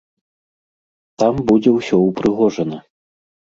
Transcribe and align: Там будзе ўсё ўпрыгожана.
Там 1.25 1.33
будзе 1.51 1.71
ўсё 1.75 1.95
ўпрыгожана. 2.07 2.83